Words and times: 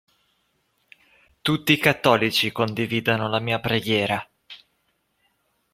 Tutti 1.43 1.71
i 1.73 1.77
cattolici 1.77 2.51
condividano 2.51 3.29
la 3.29 3.39
mia 3.39 3.59
preghiera 3.59 4.27